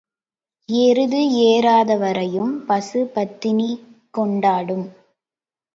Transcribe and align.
எருது 0.69 1.19
ஏறாதவரையும் 1.43 2.53
பசு 2.65 3.01
பத்தினி 3.15 3.69
கொண்டாடும். 4.13 4.87